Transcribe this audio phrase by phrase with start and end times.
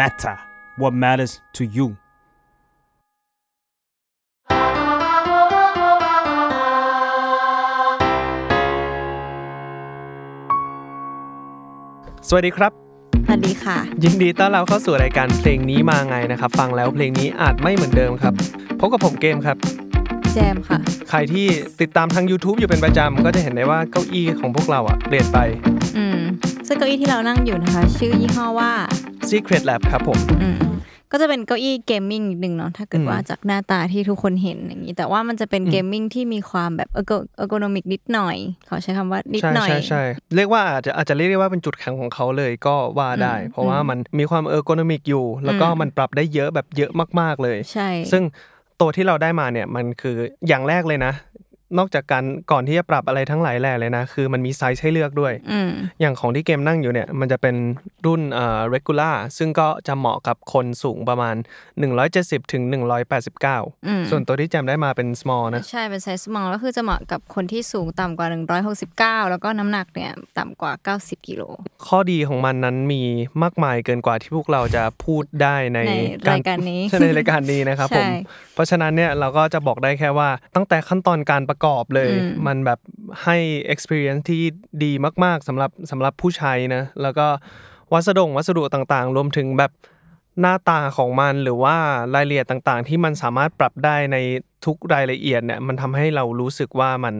[0.00, 0.36] matter
[0.80, 1.88] what matters to you
[12.28, 12.72] สวัสดีครับ
[13.26, 18.34] สวัสดีค่ะ ยินดีต้อนรับเข้าสู่รายการเพลงนี้มาไงนะครับ ฟังแล้วเพลงนี้อาจไม่เหมือนเดิมครับ
[18.80, 19.56] พบกับผมเกมครับ
[20.32, 20.78] แจมค่ะ
[21.10, 21.46] ใครที่
[21.80, 25.38] ติดตามทาง YouTube อยู่เป็นประจำก็จะเห็นได้ว่าเก้าอี้ของพวกเราอะเปลี่ยนไป
[25.96, 26.20] อืม
[26.66, 28.72] ซึ่งเก้าอี้ที่เรานั่งอยู่นะคะ ชื่อยี่ห้อว่า
[29.30, 30.58] Secretlab ครับผมอืม
[31.12, 38.36] ก็จะเป็นเก้าอี้ gaming นิดนึงเนาะถ้าเกิดอืมว่าจากหน้าตาที่ทุกคนเห็นอย่างนี้ แต่ว่ามันจะเป็น gaming ที่มีความแบบ ergonomic นิดหน่อย
[38.68, 40.02] ขอใช้คำว่านิดใช่หน่อยใช่ใช่
[40.36, 46.90] เรียกว่าอาจจะอาจจะเรียกได้ว่าเป็นจุดแข็งของเขาเลยก็ว่าได้อืมเพราะว่ามันมีความ ergonomic อยู่ แล้วก็อืมมันปรับได้เยอะแบบเยอะ
[47.20, 48.22] มากๆเลย ใช่ ซึ่ง
[48.80, 50.16] ตัวที่เราได้มาเนี่ยมันคือ
[50.48, 51.12] อย่างแรกเลยนะ
[51.78, 55.70] นอกจากการก่อนที่จะปรับอะไรทั้งหลายแหล่เลยนะ คือมันมีไซส์ให้เลือกด้วยอืม
[56.00, 57.56] อย่างของที่เกมนั่งอยู่เนี่ย มันจะเป็น
[58.06, 61.36] รุ่นเอ่อ regular ซึ่งก็จะเหมาะกับคนสูงประมาณ
[61.92, 62.84] 170ถึงอืม
[63.46, 68.28] 189 ส่วนตัวที่แจมได้มาเป็น small นะ ใช่ เป็นไซส์ small ก็คือจะเหมาะกับคนที่สูงต่ำกว่า
[69.24, 71.42] 169 แล้วก็น้ำหนักเนี่ยต่ำกว่า 90กิโล
[71.86, 73.02] ข้อดีของมันนั้นมี
[73.42, 75.92] มากมายเกินกว่าที่พวกเราจะพูดได้ในใน
[76.30, 78.10] รายการนี้ใช่ในรายการนี้นะครับผมใช่
[78.54, 82.80] เพราะฉะนั้นเนี่ยเราก็จะบอกได้แค่ว่าตั้งแต่ขั้นตอนการประกอบเลยอืมมันแบบ
[83.24, 83.36] ให้
[83.72, 84.42] experience ที่
[84.84, 84.92] ดี
[85.24, 87.26] มากๆสำหรับสำหรับผู้ใช้นะ แล้วก็
[87.92, 89.72] วัสดุวัสดุต่างๆ รวมถึงแบบ
[90.40, 91.76] หน้าตาของมันหรือว่า
[92.14, 94.16] รายละเอียดต่างๆ ที่มันสามารถปรับได้ใน
[94.64, 97.14] ทุกรายละเอียดเนี่ยมันทำให้เรารู้สึกว่ามัน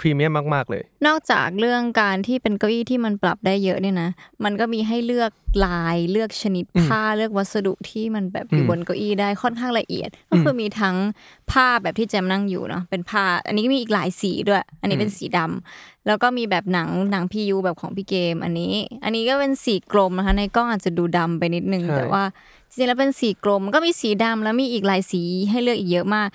[0.00, 4.10] พรีเมียมมากๆเลย นอกจากเรื่องการที่เป็นเก้าอี้ที่มันปรับได้เยอะเนี่ยนะ
[4.44, 5.30] มันก็มีให้เลือก
[5.66, 10.96] ลายเลือกชนิดผ้าเลือกวัสดุที่มันแบบอยู่อืมบนเก้าอี้ได้ค่อนข้างละเอียด ก็คือมีทั้ง
[11.50, 22.22] ผ้าแบบที่แจมนั่งอยู่เนาะเป็นผ้า อันนี้ก็มีอีกหลายสีด้วย อันนี้เป็นสีดำแล้วก็มีแบบหนังหนังพียูแบบของพี่เกม อันนี้ อันนี้ก็เป็นสีกลมนะคะในกล้องอาจจะดูดำไปนิดนึงใช่แต่ว่า
[22.68, 26.28] จริงๆแล้วเป็นสีกลมก็มีสีดำแล้วมีอีกหลายสีให้เลือกอีกเยอะมาก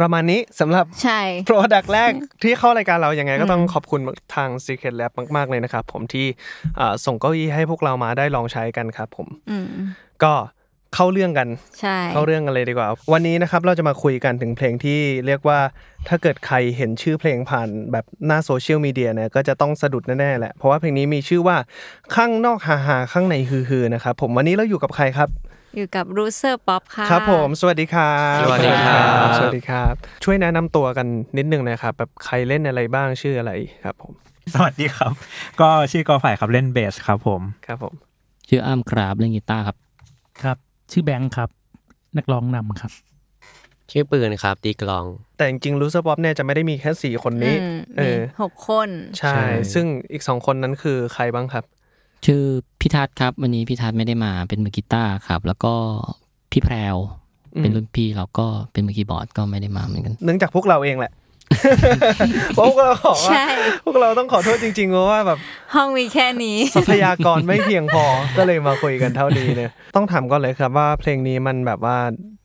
[0.00, 2.12] ประมาณนี้สำหรับใช่โปรดักแรก
[2.42, 4.00] ที่เข้ารายการเรายังไงก็ต้องขอบคุณ
[4.34, 6.26] ทาง Secret Lab มาก ๆ เลยนะครับ ผมที่
[6.78, 9.66] อ่าส่งเก้าอี้ให้พวกเรามาได้ลองใช้กันครับ ผมอืม
[10.24, 10.34] ก็
[10.96, 11.48] เข้าเรื่องกัน
[11.80, 15.58] ใช่เข้าเรื่องกันเลยดีกว่า วันนี้นะครับเราจะมาคุยกันถึงเพลงที่เรียกว่า
[16.08, 21.56] ถ้าเกิดใครเห็นชื่อเพลงผ่านแบบหน้า social media เนี่ยก็จะต้องสะดุดแน่ๆแหละเพราะว่าเพลงนี้มีชื่อว่า
[22.14, 25.28] ข้างนอกฮาฮาข้างในฮือฮือนะครับผมวันนี้เราอยู่กับใครครับ
[25.76, 29.94] อยู่กับ loserpop ค่ะ ครับผม สวัสดีครับ สวัสดีครับ สวัสดีครับ
[30.24, 31.06] ช่วยแนะนำตัวกัน
[31.38, 33.52] นิดนึงนะครับแบบใครเล่นอะไรบ้างชื่ออะไร
[33.84, 34.12] ครับผม
[34.54, 35.12] สวัสดีครับ
[35.60, 37.94] ก็ชื่อกอฝ่ายครับเล่นเบสครับผมครับผม
[38.48, 39.76] ชื่ออ้ำครับเล่นกีตาร์ครับ
[40.42, 40.56] ครับ
[40.92, 41.48] ชื่อแบงค์ครับ
[42.16, 42.92] นักร้องนำครับ
[43.90, 45.04] ชื่อปืนครับตีกลอง
[45.36, 48.88] แต่จริงๆลูเซอร์ป๊อปเนี่ยจะไม่ได้มีแค่สี่คนนี้อืมเอมีอหกคน
[49.18, 49.36] ใช่
[49.72, 51.64] ซึ่งอีกสองคนนั้นคือใครบ้างครับ
[52.26, 52.42] ชื่อ
[52.80, 55.74] พี่ทัศน์ครับวันนี้พี่ทัศน์ไม่ได้มาเป็นมือกีตาร์ครับ แล้วก็
[56.52, 56.96] พี่แพรว
[57.54, 61.12] อืมเป็นรุ่นพี่เราก็เป็นมือคีย์บอร์ดก็ไม่ได้มาเหมือนกัน เนื่องจากพวกเราเองแหละ
[62.54, 63.44] เพราะพวกเราขอว่าใช่
[63.84, 65.38] พวกเราต้องขอโทษจริงๆเพราะว่าแบบ
[65.74, 68.04] ห้องมีแค่นี้ทรัพยากรไม่เพียงพอ
[68.38, 71.96] ก็เลยมาคุยกันเท่านี้เนี่ยต้องถามก่อนเลยครับว่าเพลงนี้มันแบบว่า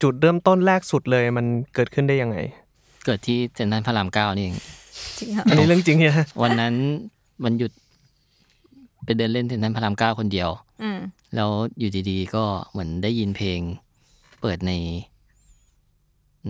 [0.02, 2.36] จุดเริ่มต้นแรกสุดเลยมันเกิดขึ้นได้ยังไง
[3.06, 4.56] เกิดที่เซนทรัลพระรามเก้านี่เอง
[5.18, 6.74] จริงเหรออันนี้เรื่องจริงเนี่ยวันนั้น
[7.44, 7.72] วันหยุด
[9.06, 10.50] ไปเดินเล่นเซนทรัลพระรามเก้าคนเดียว
[10.82, 10.98] อืม
[11.34, 13.60] แล้วอยู่ดีๆ ก็เหมือนได้ยินเพลง
[14.40, 14.72] เปิดใน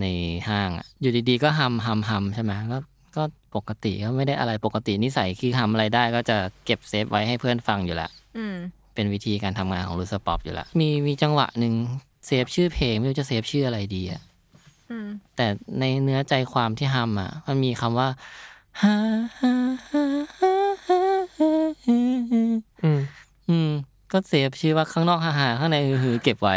[0.01, 0.07] ใน
[0.49, 2.79] ห้างอะอยู่ดีๆ ก็ฮัมฮัมฮัมใช่ไหมก็
[3.17, 3.23] ก็
[3.57, 8.57] ปกติก็ไม่ได้อะไรปกตินิสัยคือทำอะไรได้ก็จะเก็บ save ไว้ให้เพื่อนฟังอยู่แล้วอืม
[8.95, 11.75] เป็นวิธีการทำงานของ loserpop อยู่แล้วมีมีจังหวะหนึ่ง
[12.27, 14.23] save ชื่อเพลงไม่รู้จะ save ชื่ออะไรดีอะ
[14.91, 15.47] อืมแต่
[15.81, 18.09] ในเนื้อใจความที่ฮัมอะมันมีคำว่า
[18.83, 18.97] ฮ่า
[19.41, 19.55] ฮ่า
[19.91, 20.05] ฮ่า
[20.41, 20.56] ฮ่าฮ่าฮ่าอืม
[23.51, 23.71] อืม
[24.13, 26.57] ก็ save ชื่อว่าข้างนอกฮาฮาข้างในฮือๆเก็บไว้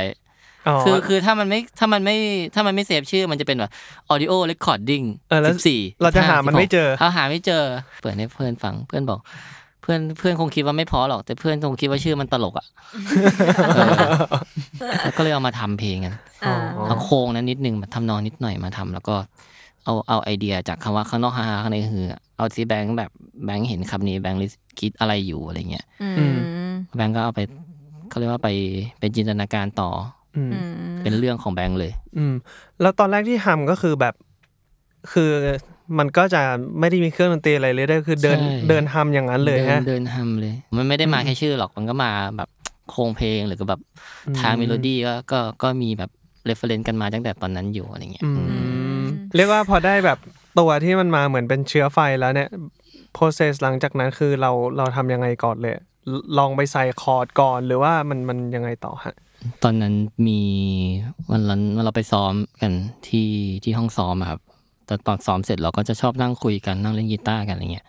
[0.67, 2.16] อ๋อคือคือถ้ามันไม่ถ้ามันไม่
[2.53, 3.72] ถ้ามันไม่เซฟชื่อมันจะเป็นแบบ
[4.11, 7.63] audio recording เออแล้วสิบสี่เราจะหามันไม่เจอเขาหาไม่เจอ
[8.01, 9.19] เปิดให้เพื่อนฟังเพื่อนบอก
[9.81, 12.68] เพื่อนเพื่อนคงคิดว่าไม่พอหรอก แต่เพื่อนคงคิดว่าชื่อมันตลกอะ
[13.75, 13.94] เออ
[15.03, 16.15] แล้วก็เลยเอามาทำเพลงกัน
[16.45, 16.56] อ่า
[16.88, 19.15] เอาโครงนั้นนิดนึงมาทำนองนิดหน่อยมาทำแล้วก็
[19.85, 22.06] เอาเอาไอเดียจากคำว่าข้างนอกฮาๆข้างในคือ
[22.38, 23.12] เอาที่แบงค์แบบ
[23.45, 24.39] แบงค์เห็นคำนี้แบงค์
[24.80, 26.38] คิดอะไรอยู่อะไรเงี้ยอืม
[26.96, 27.40] แบงค์ก็เอาไป
[28.10, 28.50] เขาเรียกว่าไป
[29.00, 29.90] เป็นจินตนาการต่อ
[30.38, 30.60] อืมอื
[30.96, 32.34] มเป็นเรื่องของแบงค์เลย อืม
[32.81, 34.14] แล้วตอนแรกที่ทำก็คือแบบ
[35.12, 35.31] คือ
[36.00, 36.42] มันก็จะ
[36.80, 42.50] ไม่ได้มีเครื่องดนตรีอะไรเลยได้คือเดินใช่เดินทำอย่างนั้นเลยเดินฮะเดินทำเลย มันไม่ได้มาแค่ชื่อหรอกมันก็มาแบบ
[42.90, 43.81] โครงเพลงหรือก็แบบ
[44.40, 46.12] ทางเมโลดี้ก็ก็ก็มีแบบ
[46.45, 48.44] reference กันมาตั้งแต่ตอนนั้นอยู่อะไรเงี้ยอืมอื
[49.02, 49.04] ม
[49.36, 50.18] เรียกว่าพอได้แบบ
[50.60, 52.50] ตัวที่มันมาเหมือนเป็นเชื้อไฟแล้วเนี่ย
[53.18, 55.74] process หลังจากนั้นคือเราเราทำยังไงก่อนเลย
[56.38, 59.15] ลองไปใส่คอร์ดก่อนหรือว่ามันมันยังไงต่อฮะ
[59.63, 59.94] ตอนนั้น
[60.27, 60.41] มี
[61.31, 62.73] วันนั้นเราไปซ้อมกัน
[63.07, 63.29] ที่
[63.63, 64.41] ที่ห้องซ้อมอะครับ
[64.85, 67.85] แต่ตอนซ้อมเสร็จเราก็จะชอบนั่งคุยกันนั่งเล่นกีตาร์กันอะไรเงี้ย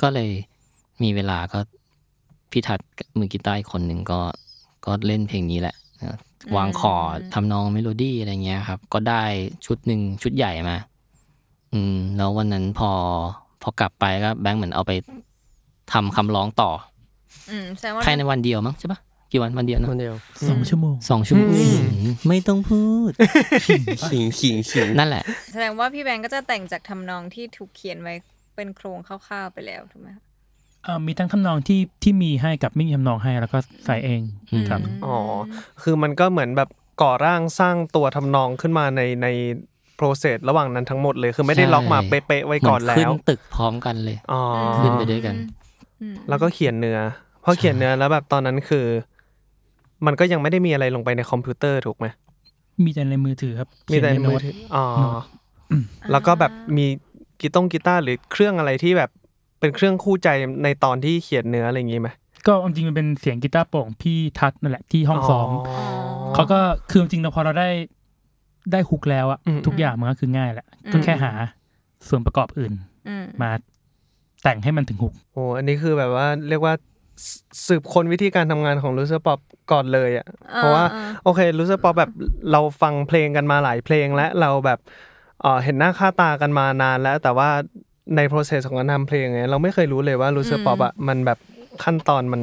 [0.00, 0.30] ก็เลย
[1.02, 1.58] มีเวลาก็
[2.50, 2.80] พี่ทัศน์
[3.18, 4.20] มือกีตาร์คนหนึ่งก็
[4.86, 5.76] ก็เล่นเพลงนี้แหละ
[6.56, 9.22] วางคอร์ดทำนองเมโลดี้อะไรเงี้ยครับ ก็ได้
[9.66, 10.76] ชุดหนึ่งชุดใหญ่มา
[11.72, 12.90] อืม แล้ววันนั้นพอ
[13.62, 14.92] พอกลับไปก็แบงค์เหมือนเอาไป
[15.92, 16.70] ทำคำร้องต่อ
[17.50, 18.98] อืมแสดงว่าภายในวันเดียวมั้งใช่ปะ
[19.32, 20.14] กี่วันวันเดียวนะคนเดียว
[20.48, 21.50] สองชั่วโมง สองชั่วโมง
[22.28, 23.10] ไม่ต้องพูด
[23.66, 23.82] ขิง
[24.40, 28.14] ขิงขิงนั่นแหละ แสดงว่าพี่แบงก์ก็จะแต่งจากทำนองที่ถูกเขียนไว้
[28.56, 30.24] เป็นโครงคร่าวๆไปแล้วถูกไหมคะ
[30.84, 34.20] เอ่อมีทั้งทำนองที่ที่มีให้กับไม่มีทำนองให้แล้วก็ใส่เอง
[34.68, 35.16] ครับอ๋อ
[35.82, 36.68] คือมันก็เหมือนแบบ
[37.02, 39.28] ก่อร่างสร้างตัวทำนองขึ้นมาในใน
[39.96, 44.42] โปรเซสระหว่างนั้นทั้งหมดเลย คือไม่ได้ใช่ ล็อกมาเป๊ะๆไว้ก่อนเหมืแล้ขึ้นวตึกพร้อมกันเลย อ๋อ
[44.84, 45.61] ขึ้นไปด้วยกันอืม
[46.28, 46.98] แล้วก็เขียนเนื้อ
[47.44, 48.86] พอเขียนเนื้อแล้วแบบตอนนั้นคือ
[50.06, 52.06] มันก็ยังไม่ได้มีอะไรลงไปในคอมพิวเตอร์ถูกไหม
[52.84, 55.22] มีแต่ในมือถือครับมีแต่ในเขียมือโน้ตถืออ๋ออโน้ต
[56.10, 56.86] แล้วก็แบบมี
[57.40, 59.10] กีตงกีตาร์หรือเครื่องอะไรที่แบบ
[59.60, 60.28] เป็นเครื่องคู่ใจ
[60.64, 62.08] ในตอนที่เขียนเนื้ออะไรอย่างงี้ไหม
[62.46, 65.48] ก็จริงๆมันเป็นเสียงกีตาร์โปร่งพี่ทัศน์นั่นแหละที่ห้องซ้อม
[66.34, 66.60] เขาก็
[66.90, 67.70] คือจริงๆเราพอเราได้
[68.72, 71.32] ได้ hook แล้วอะอืมทุกอย่างมันก็คือง่ายแหละก็แค่หา
[72.08, 72.72] ส่วนประกอบอื่น
[73.08, 73.50] อืมมา
[74.42, 76.74] แต่งให้มันถึง hook โอ้อันนี้คือแบบว่าเรียกว่า
[77.24, 77.28] ส
[77.66, 79.38] สืบค้นวิธีการทำงานของ loserpop
[79.72, 82.12] ก่อนเลยอะเพราะว่าอ่าโอเค loserpop แบบ
[82.52, 84.78] เราฟังเพลงกันมาหลายเพลงและเราแบบ
[85.40, 87.48] เออเห็นหน้าค่าตากันมานานแล้ว แต่ว่า
[88.16, 91.38] ใน process ของการทำเพลงเนี่ยเราไม่เคยรู้เลยว่า loserpop อะมันแบบ
[91.84, 92.42] ขั้นตอนมัน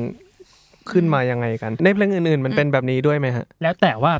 [0.92, 4.14] ขึ้นมายังไงกัน ในเพลงอื่นๆ มันเป็นแบบนี้ด้วยไหมฮะ แล้วแต่ว่า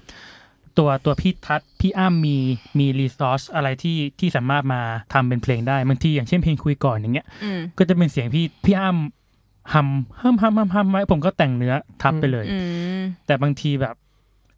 [0.78, 2.38] ตัวตัวพี่ทัศน์พี่อ้ำมี
[2.80, 4.82] มี resource อะไรที่ที่สามารถมา
[5.14, 9.88] ทำเป็นเพลงได้บางทีอย่างเช่นเพลงคุยก่อนอย่างเงี้ยอืมก็จะเป็นเสียงพี่พี่อ้ำฮัม
[10.22, 12.58] ฮัมฮัมฮัมฮัมไว้ผมก็แต่งเนื้อทับไปเลยอื
[13.00, 13.96] มแต่บางทีแบบ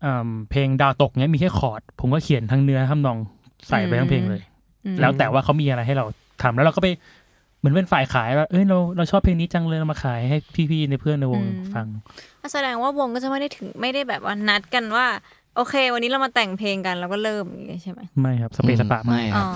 [0.01, 3.17] เอิ่มเพลงดาวตกเนี้ยมีแค่คอร์ดผมก็เขียนทั้งเนื้อทั้งนอง
[3.67, 4.41] ใส่ไปทั้งเพลงเลย
[4.85, 6.05] อืมแล้วแต่ว่าเขามีอะไรให้เรา
[6.41, 6.87] ทำแล้วเราก็ไป
[7.59, 10.37] เหมือนเป็นฝ่ายขายว่าเอ้ยเราเราชอบเพลงนี้จังเลยเรามาขายให้
[10.71, 11.43] พี่ๆในเพื่อนในวง
[11.73, 11.87] ฟัง
[12.53, 15.07] แสดงว่าวงก็จะไม่ได้ถึงไม่ได้แบบว่านัดกันว่า
[15.55, 19.47] โอเค วันนี้เรามาแต่งเพลงกันแล้วก็เริ่มอย่างงี้ใช่ไหมไม่ครับสเปซสปะไม่มากคอ๋รัอบ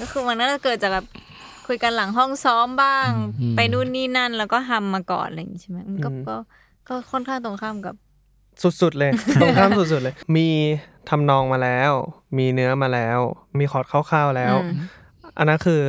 [0.00, 1.06] ก็คือมันน่าจะเกิดจากแบบ
[1.66, 3.08] คุยกันหลังห้องซ้อมบ้าง
[3.40, 6.36] อืม ไปนู่นนี่นั่นแล้วก็ทำมาก่อนอะไรอย่างงี้ใช่ไหมมันก็อืม ก็
[6.88, 7.94] ก็ค่อนข้างตรงข้ามกับ
[8.62, 9.10] สุดๆเลย
[9.40, 10.48] ตรงข้ามสุดๆเลย มี
[11.10, 11.92] ทำนองมาแล้ว
[12.38, 13.18] มีเนื้อมาแล้ว
[13.58, 14.78] มีคอร์ดคร่าวๆแล้ว อืม
[15.38, 15.80] อันนั้นคือ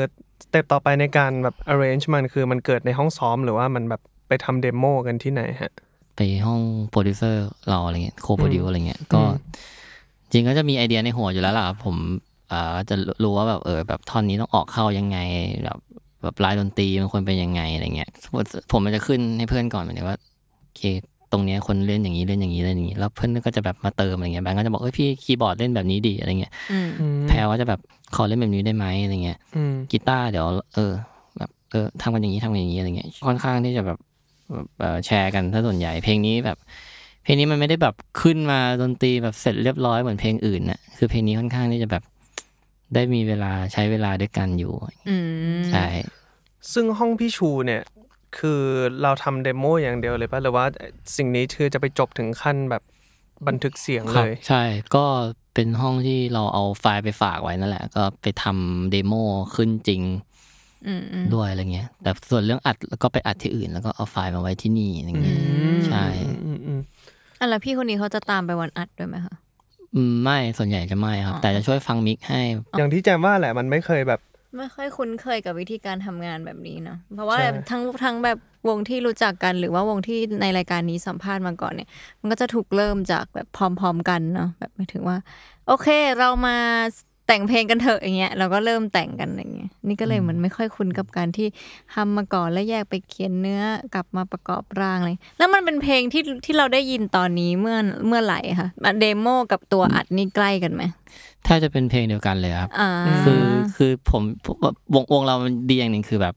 [0.44, 5.72] step ต่อไปในการแบบ arrange มันคือมันเกิดในห้องซ้อมหรือว่ามันแบบไปทำเดโมกันที่ไหนฮะ
[6.16, 9.36] ไปห้องโปรดิวเซอร์เราอะไรเงี้ย co-produce อะไรเงี้ยก็อืม
[10.32, 11.96] จริงก็จะมีไอเดียในหัวอยู่แล้วล่ะครับผม
[12.52, 15.18] อ่าจะรู้ว่าแบบเออแบบท่อนนี้ต้องออกเข้ายังไง
[15.64, 15.78] แบบ
[16.24, 20.18] แบบลายดนตรีมันควรเป็นยังไงอะไรเงี้ยผมผมมันจะขึ้นให้เพื่อนก่อนหมายถึงว่า
[20.62, 20.82] โอเค
[21.32, 26.88] ตรงเนี้ยคนเล่นอย่างนี้เล่นอย่างนี้เล่นอย่างนี้แล้วเพื่อนก็จะแบบมาเติมอะไรเงี้ยแบงก์ก็จะบอกเอ้ยพี่คีย์บอร์ดเล่นแบบนี้ดีอะไรเงี้ยอืม
[27.28, 27.80] แพรก็จะแบบ
[28.16, 30.46] ขอเล่นแบบนี้ได้ไหมอะไรเงี้ยอืมกีตาร์เดี๋ยว
[30.76, 30.94] เออ
[31.38, 33.98] แบบเออทำกันอย่างนี้ทำกันอย่างนี้อะไรเงี้ยค่อนข้างที่จะแบบ
[34.54, 36.58] แบบเอ่อแชร์กันถ้าส่วนใหญ่เพลงนี้แบบ
[37.24, 42.04] เพลงนี้มันไม่ได้แบบขึ้นมาดนตรีแบบเสร็จเรียบร้อยเหมือนเพลงอื่นน่ะคือเพลงนี้ค่อนข้างที่จะแบบ
[42.94, 44.74] ได้มีเวลาใช้เวลาด้วยกันอยู่
[45.10, 45.18] อื
[45.60, 45.86] มใช่
[46.74, 47.82] ซึ่งห้องพี่ชูเนี่ย
[48.38, 48.62] คือ
[49.02, 50.66] เราทำเดโมอย่างเดียวเลยป่ะหรือว่า
[51.18, 52.84] สิ่งนี้คือจะไปจบถึงขั้นแบบ
[53.48, 54.64] บันทึกเสียงเลยครับใช่
[54.96, 55.06] ก็
[55.54, 59.14] เป็นห้องที่เราเอาไฟล์ไปฝากไว้นั่นแหละ ก็ไปทำเดโม
[59.56, 60.35] ขึ้นจริงอืมอืม
[61.34, 65.38] ด้วยอะไรเงี้ย แต่ส่วนเรื่องอัดแล้วก็ไปอัดที่อื่น แล้วก็เอาไฟล์มาไว้ที่นี่อะไรเงี้ย
[65.76, 66.06] มใช่
[66.46, 66.80] อืมอืม
[67.40, 69.36] อะแล้วพี่คนนี้เขาจะตามไปวันอัดด้วยไหมคะ
[69.96, 72.42] อืมไม่ส่วนใหญ่จะไม่ครับอ๋อแต่จะช่วยฟังมิกให้
[72.78, 74.20] อย่างที่แจมว่าแหละมันไม่เคยแบบ
[74.58, 81.90] ไม่ค่อยคุ้นเคยกับวิธีการทำงานแบบนี้เนาะเพราะว่าใช่ทั้งทั้งแบบวงที่รู้จักกันหรือว่าวงที่ในรายการนี้สัมภาษณ์มาก่อนเนี่ย
[82.20, 85.18] มันก็จะถูกเริ่มจากแบบพร้อม ๆ กันเนาะแบบหมายถึงว่า
[85.68, 85.88] โอเค
[86.20, 86.58] เรามา
[87.28, 91.48] แต่งเพลงกันเถอะอย่างเงี้ยเราก็เริ่มแต่งกันอย่างเงี้ยนี่ก็เลยเหมือนไม่ค่อยคุ้นกับการที่
[91.94, 93.64] ทำมาก่อนแล้วแยกไปเขียนเนื้อ
[93.94, 97.78] กลับมาประกอบร่างเลยแล้วมันเป็นเพลงที่ที่เราได้ยินตอนนี้เมื่อ
[98.08, 100.84] เมื่อไหร่คะเดโมกับตัวอัดนี่ใกล้กันไหม
[101.44, 102.92] แทบจะเป็นเพลงเดียวกันเลยครับอ่า
[103.26, 103.44] คือ
[103.76, 104.56] คือผมผม
[104.96, 106.34] วงวงเรามันดีอย่างหนึ่งคือแบบ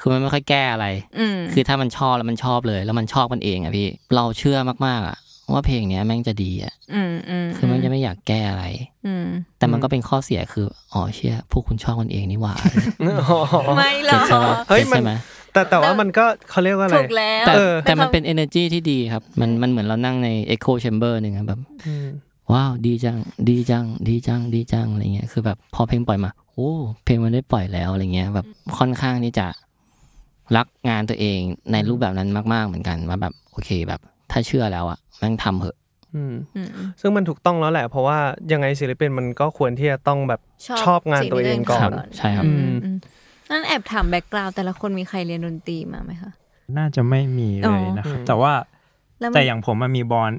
[0.00, 0.86] คือมันไม่ค่อยแก้อะไร
[1.18, 5.16] อืมคือถ้ามันชอบแล้วมันชอบเลย แล้วมันชอบมันเองอะพี่เราเชื่อมากๆอะ
[5.52, 8.64] ว่าเพลงเนี้ยแม่งจะดีอะอืมอืมคือมันจะไม่อยากแก้อะไร
[9.06, 9.26] อืม
[9.58, 12.54] แต่มันก็เป็นข้อเสียคืออ๋อเชื่อพวกคุณชอบกันเองนี่หว่า
[13.76, 15.12] ไม่หรอกใช่ไหมเฮ้ยมันใช่ไหม
[15.52, 22.06] แต่แต่ว่ามันก็เขาเรียกว่าอะไรถูกแล้วแต่เออแต่มันเป็น energy ที่ดีครับ มันมันเหมือนเรานั่งใน echo chamber หนึ่งอะแบบอืม
[22.52, 26.70] ว้าวดีจังดีจังดีจังดีจังอะไรเงี้ยคือแบบพอเพลงปล่อยมาโอ้
[27.04, 28.46] เพลงมันได้ปล่อยแล้วอะไรเงี้ยแบบ
[28.78, 29.46] ค่อนข้างที่จะ
[30.56, 31.40] รักงานตัวเอง
[31.72, 35.76] ในรูปแบบนั้นมาก ๆเหมือนกันว่าแบบโอเคแบบ ถ้าเชื่อแล้วอะแม่งทำเหอะ
[36.14, 36.68] อืมอืม
[37.00, 38.18] ซึ่งมันถูกต้องแล้วแหละ เพราะว่า
[38.52, 40.40] ยังไงศิลปินมันก็ควรที่จะต้องแบบ
[40.86, 42.96] ชอบงานตัวเองก่อครันบใช่ครับอืมอืม
[43.50, 46.32] นั่นแอบถาม background แต่ละคนมีใครเรียนดนตรีมาไหมคะ
[46.78, 48.52] น่าจะไม่มีเลยนะครับอ๋อแต่ว่า
[49.20, 50.30] แล้วมันแต่อย่างผมมันมีบอล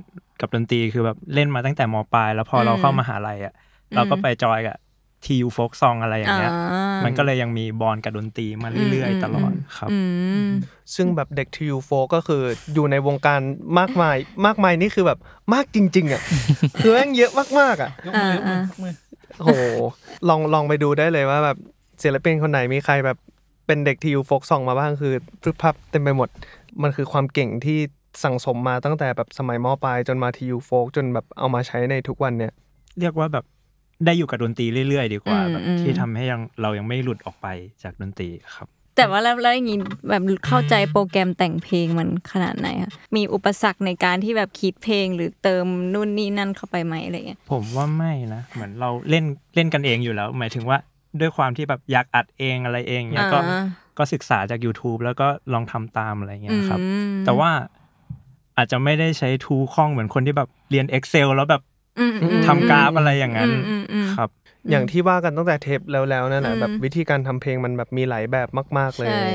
[0.41, 3.53] กับดนตรีคือแบบเล่นมาตั้งแต่มปลาย แล้วพอเราอืมเข้ามหาลัยอะ
[3.95, 4.77] เราก็ไป join กับ
[5.25, 6.51] TU Folksong อะไรอย่างเงี้ย
[7.03, 9.99] มันก็เลยยังมีบอลกับดนตรีมาเรื่อยๆ ตลอดครับอื
[10.47, 10.51] ม
[10.95, 12.41] ซึ่งแบบเด็ก TU Folk็คือ
[12.73, 13.41] อยู่ในวงการ
[13.79, 15.19] มากมาย มากมายนี่คือแบบ
[15.53, 16.21] มากจริง ๆ อะ
[16.81, 18.59] คือแม่งเยอะมากๆอะอ่าอ่า
[19.39, 19.63] โอ้โห
[20.29, 21.57] ลองลองไปดูได้เลยว่าแบบ
[22.03, 23.17] ศิลปินคนไหนมีใครแบบ
[23.67, 26.29] เป็นเด็ก TU Folksong มาบ้างคือพรึบพรับเต็มไปหมด
[26.81, 27.79] มันคือความเก่งที่
[28.23, 32.51] สั่งสมมาตั้งแต่แบบสมัยมปลายจนมา TU Folk จนแบบเอามาใช้ในทุกวันเนี่ย
[32.99, 33.45] เรียกว่าแบบ
[34.05, 37.47] ได้อยู่กับดนตรีเรื่อยๆ ดีกว่าอืมแบบอืมที่ทำให้ยังเรายังไม่หลุดออกไป
[37.83, 38.67] จากดนตรีครับ
[38.97, 39.79] แต่ว่าแล้วแล้วอย่างนี้
[40.09, 50.77] แบบเข้าใจโปรแกรมแต่งเพลงมันขนาดไหนคะมีอุปสรรคในการที่แบบคิดเพลงหรือเติมนู่นนี่นั่นเข้าไปไหมอะไรเงี้ยผมว่าไม่นะเหมือนเราเล่นเล่นกันเองอยู่แล้ว หมายถึงว่า
[51.19, 53.63] ด้วยความที่แบบอยากอัดเองอะไรเองเนี่ยก็อ่า
[53.97, 57.51] ก็ศึกษาจาก YouTube แล้วก็ลองทำตามอะไรเงี้ยครับอืมแต่ว่า
[58.57, 61.69] อาจจะไม่ได้ใช้ทูคล่องเหมือนคนที่แบบเรียน Excel แล้วแบบอืมอืม
[62.47, 64.29] ทำกราฟอะไรอย่างนั้นอืมอืมอืมครับ
[64.71, 69.25] อย่างที่ว่ากันตั้งแต่เทปแล้วแล้วนั่นแหละอืมแบบวิธีการทำเพลงมันแบบมีหลายแบบมาก ๆเลยใช่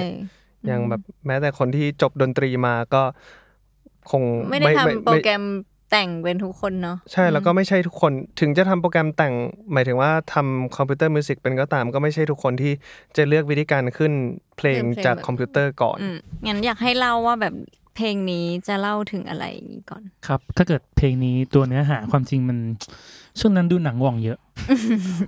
[0.67, 3.03] อย่างแบบแม้แต่คนที่จบดนตรีมาก็
[4.11, 5.45] คงไม่ได้ทำโปรแกรม
[5.91, 9.35] แต่งเป็นทุกคนเนาะใช่แล้วก็ไม่ใช่ทุกคนถึงจะทำโปรแกรมแต่ง
[9.73, 12.73] หมายถึงว่าทำ computer music เป็นก็ตาม ก็ไม่ใช่ทุกคนที่
[13.17, 14.13] จะเลือกวิธีการขึ้น
[14.57, 17.55] เพลงจากคอมพิวเตอร์ก่อนอืมงั้นอยากให้เล่าว่าแบบ
[17.97, 22.59] เพลงนี้จะเล่าถึงอะไรอย่างนี้ก่อน ครับ ถ้าเกิดเพลงนี้ตัวเนื้อหาความจริงมัน
[23.41, 24.39] ช่วงนั้นดูหนังหว่องเยอะ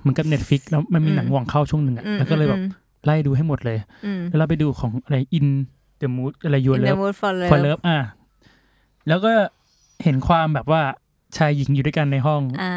[0.01, 2.69] เหมือนกับ Netflix แล้วมันมีหนังหว่องเข้าช่วงหนึ่งอะอืมแล้วก็เลยแบบอืม
[3.05, 5.47] ไล่ดูให้หมดเลยอืมแล้วเราไปดูของอะไรอิน
[5.97, 7.97] เดอะมูดอะไรยู In เล the ฟ mood for ฟอร์ love เลิฟอะ
[9.07, 9.31] แล้วก็
[10.03, 10.81] เห็นความแบบว่า
[11.37, 12.73] ชายหญิงอยู่ด้วยกันในห้องอ่า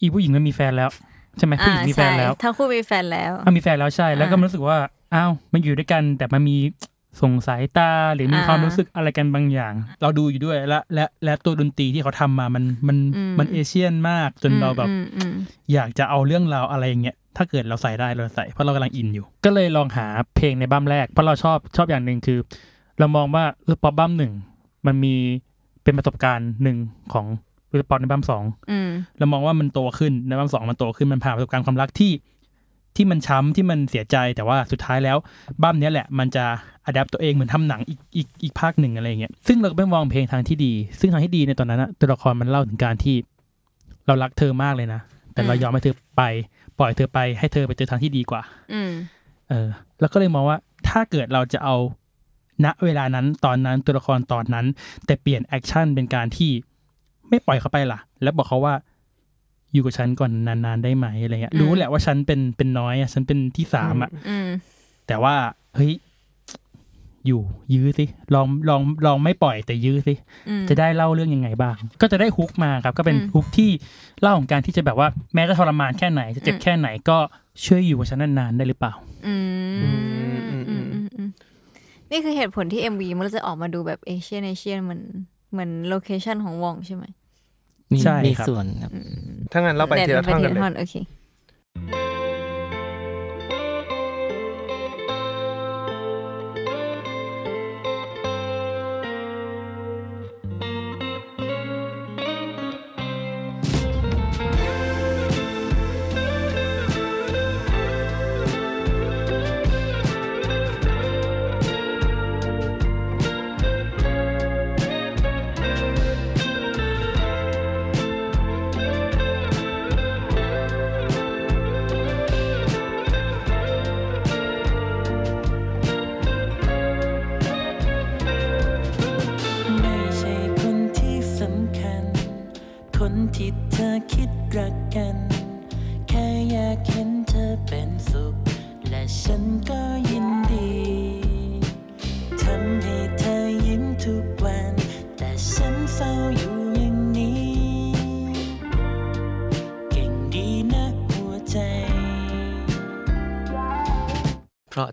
[0.00, 0.90] อีผู้หญิงมันมีแฟนแล้ว
[1.38, 4.76] ใช่ไหมผู้หญิงมีแฟนแล้วใช่ทั้งคู่มีแฟนแล้วอะมีแฟนแล้วใช่ แล้วก็อ่ามันรู้สึกว่า
[5.14, 6.56] อ้าวมันอยู่ด้วยกัน แต่มันมี
[7.20, 15.34] ส่งสายตาหรือมีอ่าความรู้สึกอะไรกันบางอย่าง เราดูอยู่ด้วยและและและตัวดนตรีที่เขาทำมามันมันอืมมัน Asian มากจนเราแบบอืมอืม
[15.72, 20.06] อยากจะเอาเรื่องราวอะไรอย่างเงี้ยถ้าเกิดเราใส่ได้เราใส่เพราะเรากำลัง in อยู่ ก็เลยลองหา
[20.36, 22.38] เพลงในบั้มแรกเพราะเราชอบชอบอย่างหนึ่งคือ
[22.98, 24.32] เรามองว่าเออป๊อปบั้มหนึ่ง
[24.86, 25.14] มันมี
[25.82, 26.78] เป็นประสบการณ์หนึ่ง
[27.12, 27.26] ของ
[27.70, 32.12] เออป๊อปในบั้มสองอืมเรามองว่ามันโตขึ้นในบั้มสองมันโตขึ้นมันผ่านประสบการณ์ความรักที่
[32.96, 35.16] ที่มันช้ำที่มันเสียใจแต่ว่าสุดท้ายแล้ว
[35.62, 36.44] บั้มเนี้ยแหละมันจะ
[36.84, 43.16] adapt ตัวเองเหมือนทำหนังอีกอีกอีกภาคหนึ่งอะไรอย่างเงี้ยซึ่งเราก็ไปมองเพลงทางที่ดี ซึ่งทางที่ดีในตอนนั้นอะตัวละครมันเล่าถึงการที่
[44.06, 45.00] เรารักเธอมากเลยนะ
[45.32, 46.22] แต่เรายอมให้เธอไป
[46.78, 48.90] ปล่อยเธอไปให้เธอไปเจอทางที่ดีกว่า อืม
[49.48, 49.68] เออ
[50.00, 51.76] แล้วก็เลยมองว่าถ้าเกิดเราจะเอา
[52.64, 54.66] ณเวลานั้นตอนนั้นตัวละครตอนนั้น
[55.06, 56.50] แต่เปลี่ยน action เป็นการที่
[57.28, 58.74] ไม่ปล่อยเขาไปล่ะ แล้วบอกเขาว่า
[59.76, 64.48] อยู่กับฉันก่อนนานๆได้ไหมอะไรเงี้ยอืมรู้แหละว่าฉันเป็นเป็นน้อยอะฉันเป็นที่สามอะอืม
[65.06, 65.34] แต่ว่า
[65.76, 65.92] เฮ้ย
[67.26, 67.40] อยู่
[67.74, 68.04] ยื้อสิ
[68.34, 70.14] ลองลองลองไม่ปล่อยแต่ยื้อสิ
[70.48, 73.70] อืมจะได้เล่าเรื่องยังไงบ้าง ก็จะได้ฮุกมาครับ ก็เป็นอืมฮุกที่
[74.20, 77.18] เล่าของการที่จะแบบว่าแม้จะทรมานแค่ไหนจะเจ็บอืมแค่ไหนก็
[77.64, 78.92] ช่วยอยู่กับฉันนานๆได้หรือเปล่า
[79.26, 79.34] อื
[79.74, 79.88] มอื
[80.50, 81.30] อืมมอือืมมอืมอืม
[82.10, 85.02] นี่คือเหตุผลที่ MV มันจะออกมาดูแบบเอเชียนเอเชียนเหมือน
[85.52, 87.04] เหมือนโลเคชันของวองใช่ไหม
[87.92, 90.94] มีใช่มีครับ ส่วนครับอืมถ้างั้นเราไปทีละท่อนกันเลยท่อนโอเค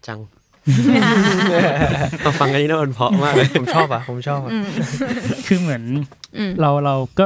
[0.08, 0.20] จัง
[2.26, 4.52] มาฟังกันนี่นะมันเพราะมากเลยผมชอบอะผมชอบอะ
[5.48, 5.84] คือเหมือน
[6.38, 7.26] อืมเราเราก็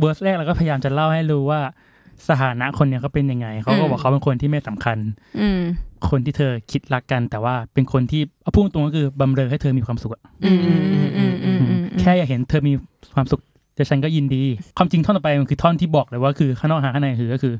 [0.00, 1.60] เวอร์สแรกเราก็พยายามจะเล่าให้รู้ว่า
[2.28, 4.98] สถานะคนเนี้ยเขาเป็นยังไงเขาก็อืมบอกเขาเป็นคนที่ไม่สำคัญ
[5.40, 5.60] อืม
[6.10, 12.72] คนที่เธอคิดรักกัน แต่ว่าเป็นคนที่เอาพุ่งตรงก็คือบำเรอให้เธอมีความสุขอะอืมอืมอืมอืมอืมอืมแค่ค่อยากเห็นเธอมี
[13.14, 13.40] ความสุข
[13.74, 14.42] แต่ฉันก็ยินดี
[14.78, 17.54] ความจริงท่อนต่อไปมันคือท่อนที่บอกเลยว่าคือข้างนอกหาข้างในคือก็คือ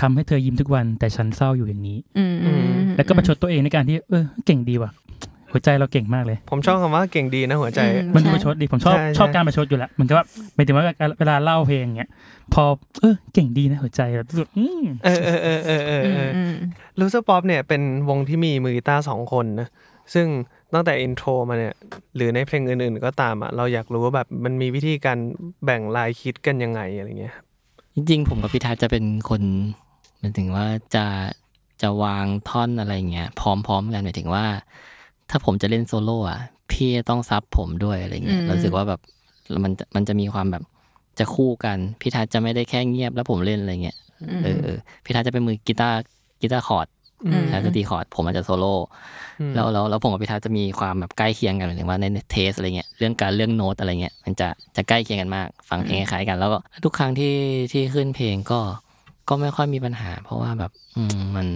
[0.00, 2.66] ทำให้เธอยิ้มทุกวันแต่ฉันเศร้าอยู่อย่างนี้อืมอืม
[2.96, 4.92] แล้วก็มาประชดตัวเองในการที่เออเก่งดีว่ะ
[5.52, 10.84] หัวใจเราเก่งมากเลย ผมชอบคำว่าเก่งดีนะหัวใจอืมันดูประชดดีผมชอบใช่ใช่ชอบการประชดอยู่แล้วเหมือนกับว่าหมายถึงว่า
[11.18, 12.10] เวลาเล่าเพลงเงี้ย
[12.54, 12.62] พอ
[13.00, 16.54] เออเก่งดีนะหัวใจแบบรู้สึกอืมเออเออเออเออเอออืเอมออืม
[16.98, 19.68] Loserpop เนี่ยเป็นวงที่มีมือกีตาร์สองคนนะ
[20.14, 20.26] ซึ่ง
[20.74, 21.74] ตั้งแต่ intro มาเนี่ย
[22.16, 25.18] หรือในเพลงอื่นๆ ก็ตามอะเราอยากรู้ว่าแบบมันมีวิธีการ
[25.64, 27.34] แบ่งลายคิดกันยังไงอะไรเงี้ย
[27.94, 29.42] จริงๆ ผมกับพิทัศน์จะเป็นคน
[30.18, 31.06] หมายถึงว่าจะ
[31.82, 34.44] จะวางท่อนอะไรเงี้ยพร้อมๆกันหมายถึงว่า
[35.30, 36.40] ถ้าผมจะเล่นโซโล่อะ
[36.72, 39.00] พี่ต้อง support ผมด้วยอะไรเงี้ยอืมเรารู้สึกว่าแบบ
[39.64, 40.62] มันมันจะมีความแบบ
[41.18, 43.96] จะคู่กันพิทัศน์จะไม่ได้แค่เงียบแล้วผมเล่นอะไรเงี้ย
[44.44, 45.98] เออเออพิทัศน์จะเป็นมือกีตาร์
[46.40, 46.99] กีตาร์คอร์ดอืม
[47.50, 48.74] แล้วจะตีคอร์ดผมอาจจะโซโล่
[49.40, 57.34] อืมแล้วแล้วแล้วผมกับพิทัศน์จะมีความแบบใกล้เคียงกันหมายถึงว่าในtaste อะไรเงี้ยเรื่องการเรื่องโน้ตอะไรเงี้ยมันจะจะใกล้เคียงกันมาก ฟังเพลงคล้ายๆกัน แล้วก็ทุกครั้งที่
[57.72, 58.60] ที่ขึ้นเพลงก็
[59.28, 61.48] ก็ไม่ค่อยมีปัญหา เพราะว่าแบบอืมมัน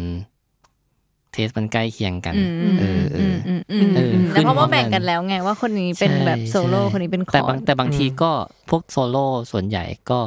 [1.33, 8.31] taste มันใกล้เคียงกันอืมเออเอออืมอืมเอออืมแล้วเพราะว่าขึ้นพร้อมกันแบ่งกันแล้วไงว่าคนนี้เป็นแบบโซโล่ใช่คนนี้เป็นคอแต่ร์บางดแต่บางทีก็
[8.71, 10.21] พวกโซโล่ส่วนใหญ่ก็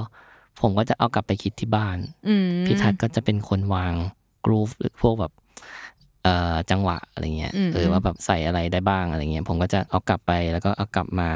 [0.62, 3.94] ผมก็จะเอากลับไปคิดที่บ้านอืมพี่ทัศน์ก็จะเป็นคนวาง
[4.48, 5.32] groove หรือพวกแบบ
[6.24, 11.30] เอ่อจังหวะอะไรเงี้ยอืมเออว่าแบบใส่อะไรได้บ้างอะไรเงี้ยผมก็จะเอากลับไปแล้วก็เอากลับมา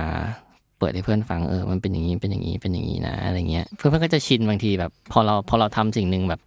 [0.77, 6.41] เปิดให้เพื่อนฟังเออมันเป็นอย่างนี้เป็นอย่างนี้เป็นอย่างนี้นะอะไรเงี้ยเพื่อนๆก็จะชินบางทีแบบ พอเราพอเราทำสิ่งหนึ่งแบบ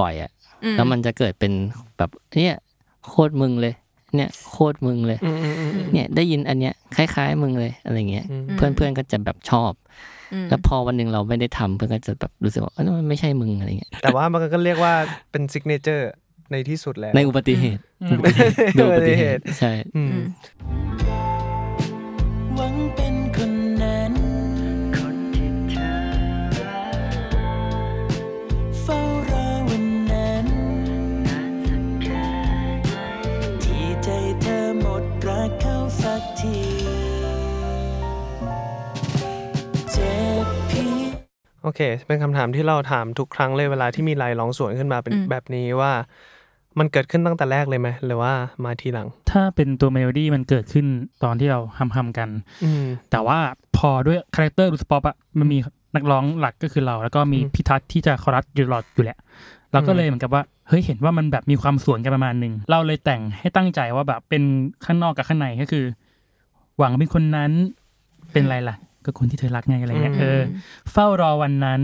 [0.00, 0.30] บ่อยๆอะ
[0.64, 1.52] อืมแล้วมันจะเกิดเป็น
[1.98, 2.56] แบบเนี่ย
[3.08, 3.74] โคตรมึงเลย
[4.16, 14.94] เนี่ยโคตรมึงเลยอืมอืมอืมอืมเนี่ยได้ยินอันเนี้ยคล้ายๆมึงเลยอะไรเงี้ยอืมเพื่อนๆก็จะแบบชอบอืม แล้วพอวันหนึ่งเราไม่ได้ทำเพื่อนก็จะแบบรู้สึกว่าเอ้ยมันไม่ใช่มึงอะไรเงี้ยแต่ว่ามันก็เรียกว่า
[15.30, 16.10] เป็นซิกเนเจอร์
[16.52, 18.18] ในที่สุดแล้วในอุบัติเหตุอืม
[18.78, 19.72] ดูอุบัติเหตุใช่
[41.62, 45.92] โอเค เป็นคำถามที่เราถามทุกครั้งเลยเวลาที่มีลายร้องสวนขึ้นมาเป็นอืมแบบนี้ว่า
[46.78, 48.32] มันเกิดขึ้นตั้งแต่แรกเลยไหมหรือว่า
[48.64, 50.86] มาทีหลัง ถ้าเป็นตัวเมโลดี้มันเกิดขึ้น
[51.24, 52.28] ตอนที่เรา hum humๆกัน
[52.64, 53.38] อืมแต่ว่า
[53.76, 55.58] พอด้วย character Loserpop อะมันมี
[55.94, 59.18] นักร้องหลักก็คือเรา แล้วก็มีอืมพิทัศน์ที่จะคอรัสอยู่ตลอดอยู่แหละ
[59.72, 64.42] เราก็เลยเหมือนกับว่าเฮ้ยเห็นว่ามันแบบมีความสวนกันประมาณหนึ่งเราเลยแต่งให้ตั้งใจว่าแบบเป็น
[64.84, 65.84] ข้างนอกกับข้างในก็คือ
[66.78, 67.50] หวังเป็นคนนั้น
[68.32, 70.40] เป็นอะไรล่ะ ก็คนที่เธอรักไงอะไรเงี้ยเออ
[70.92, 71.82] เฝ้ารอวันนั้น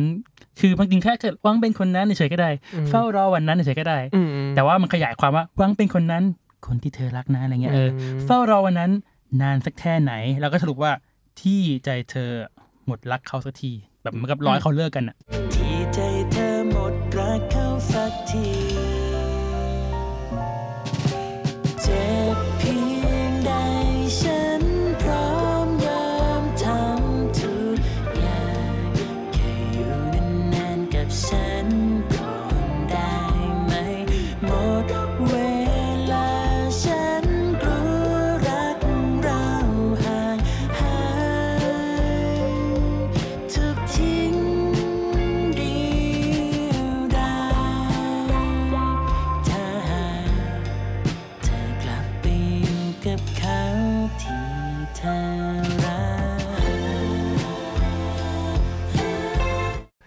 [0.61, 6.25] คือบางทีแค่เกิดหวังเป็นคนนั้นเฉยๆก็ได้อืมเฝ้ารอวันนั้นเฉยๆก็ได้อืมแต่ว่ามันขยายความว่าหวังเป็นคนนั้น
[6.67, 8.91] คนที่เธอรักนะอะไรเงี้ยเอออมเฝ้ารอวันนั้น
[9.43, 10.93] นานสักแค่ไหน แล้วก็สรุปว่า
[11.41, 12.31] ที่ใจเธอ
[12.87, 15.17] หมดรักเขาสักที แบบเหมือนกับร้อยเขาเลิกกันอะ
[15.55, 15.99] ที่ใจ
[16.33, 18.66] เธอหมดรักเขาสักที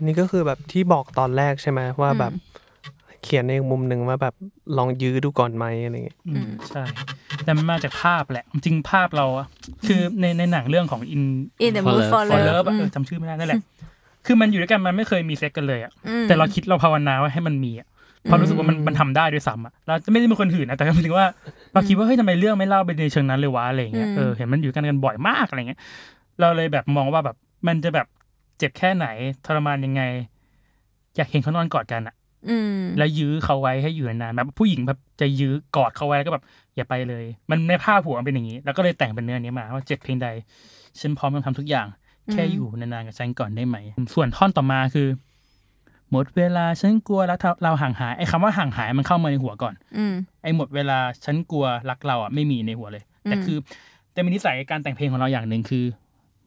[0.10, 2.34] นนี้ก็คือแบบที่บอกตอนแรกใช่ไหมว่าแบบ
[3.24, 4.34] เขียนในอีกมุมหนึ่งว่าแบบ
[4.78, 6.84] ลองยื้อดูก่อนไหมอะไรเงี้ยอืมใช่
[7.43, 9.48] แต่มันมาจากภาพแหละ จริงๆภาพเราอะ
[9.88, 11.24] คือในในหนังเรื่องของอิน
[11.65, 13.62] In the mood for love เออจำชื่อไม่ได้นั่นแหละ
[14.26, 17.88] คือมันอยู่ด้วยกันมันไม่เคยมีเซ็กกันเลยอะอืม แต่เราคิดเราภาวนาว่าให้มันมีอะ
[18.24, 21.26] เพราะรู้สึกว่ามันมันทำได้ด้วยซ้ำอะเราจะไม่ได้เป็นคนหื่นนะแต่ก็หมายถึงว่า
[21.74, 25.80] เราคิดว่าเฮ้ยทำไมเรื่องไม่เล่าไปในเชิงนั้นเลยวะอะไรอย่างเงี้ยอืม เออเห็นมันอยู่กันกันบ่อยมากอะไรเงี้ย
[26.39, 27.36] เราเลยแบบมองว่าแบบ
[27.67, 28.08] มันจะแบบ
[28.60, 29.08] เจ็บแค่ไหน
[29.45, 30.04] ทรมานยังไง
[31.15, 32.15] อยากเห็นเขานอนกอดกันอะ
[32.50, 36.43] อืมแล้วยื้อเขาไว้ให้อยู่นานๆแบบผู้หญิงแบบจะยื้อกอดเขาไว้แล้วก็แบบ
[36.76, 40.28] อย่าไปเลย มันในภาพหัวมันเป็นอย่างนี้ แล้วก็เลยแต่งเป็นเนื้อนี้มา ว่าเจ็บเพียงใด
[41.00, 41.88] ฉันพร้อมจะทำทุกอย่าง
[42.32, 43.78] แค่อยู่นานๆกับฉันก่อนได้ไหม
[44.13, 45.08] ส่วนท่อนต่อมาคือ
[46.12, 53.58] หมดเวลาฉันกลัวรักเราห่างหายไอ้คำว่าห่างหายมันเข้ามาในหัวก่อน อืมไอ้หมดเวลาฉันกลัวรักเราอะไม่มีในหัวเลย แต่อืมคือ
[54.13, 55.86] แต่มีนิสัยการแต่งเพลงของเราอย่างหนึ่งคือ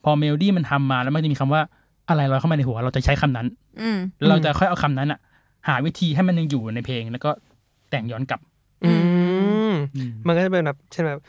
[0.05, 1.63] พอเมโลดี้มันทำมาแล้วมันจะมีคำว่า
[2.09, 3.47] อะไรลอยเข้ามาในหัว เราจะใช้คำนั้น
[3.81, 5.19] อืมแล้วเราจะค่อยเอาคำนั้นอะ
[5.69, 7.31] หาวิธีให้มันยังอยู่ในเพลง แล้วก็
[7.91, 8.41] แต่งย้อนกลับ
[8.85, 8.93] อื
[9.71, 9.73] ม
[10.27, 11.21] มันก็จะเป็นแบบเช่นแบบ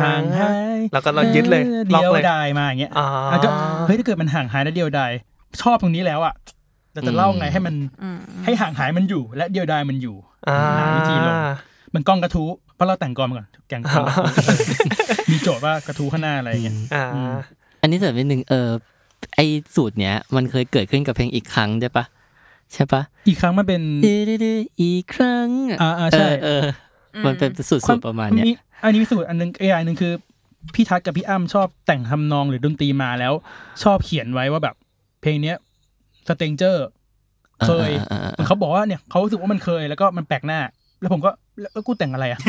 [0.00, 3.48] ห่างหายแล้วก็เรายึดเลยเออล็อกเดียวเลยดายมาอย่างเงี้ยอ่าแล้วก็
[3.86, 5.12] เฮ้ยถ้าเกิดมันห่างหายแล้วเดียวดาย
[5.62, 6.34] ชอบตรงนี้แล้วอะ
[6.92, 10.16] เราจะเล่าไงให้มันอืมให้ห่างหายมันอยู่ และเดียวดายมันอยู่
[10.48, 11.36] อ่าหาวิธีลง
[11.94, 14.06] มันกล้องกระทู้เพราะเราแต่งกลอนมาก่อนแกงกลอน
[15.30, 16.76] มีโจทย์ว่ากระทู้ข้างหน้าอะไรอย่างเงี้ย
[17.84, 18.70] อ่าอืมอันนี้เสริมนิดนึงเออ
[19.34, 19.40] ไอ
[19.76, 22.04] สูตรเนี้ย มันเคยเกิดขึ้นกับเพลงอีกครั้งใช่ปะ
[22.74, 26.60] ใช่ปะอีกครั้งมันเป็นดื้อๆๆอีกครั้งะอ่าอ่าใช่เออ
[27.14, 30.12] เออ มันเป็นสูตรสูตรประมาณเนี้ยอันนี้มีสูตรอันนึงอีกอย่างหนึ่งคือ
[30.74, 33.32] พี่ทัศน์กับพี่อ้ำชอบแต่งทำนองหรือดนตรีมาแล้ว
[33.82, 34.74] ชอบเขียนไว้ว่าแบบ
[35.22, 35.56] เพลงเนี้ย
[36.28, 36.86] สเตงเจอร์
[37.64, 40.60] เคยออออออเหมือนเขาบอกว่าเนี่ยเขารู้สึกว่ามันเคยแล้วก็มันแปลกหน้า
[41.04, 42.40] แล้วผมก็แล้วแล้วกูแต่งอะไรอะ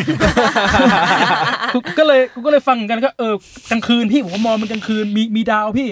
[1.74, 3.34] กูก็เลยกูก็เลยฟังกันก็เออ
[3.72, 5.88] กลางคืนพี่ผมก็มองมันกลางคืนมีมีดาวพี่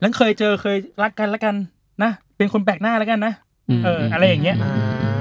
[0.00, 1.54] แล้วเคยเจอเคยรักกันแล้วกัน
[2.02, 3.32] นะเป็นคนแปลกหน้าแล้วกันนะ
[3.84, 4.72] เออ อะไรอย่างเงี้ยอ่า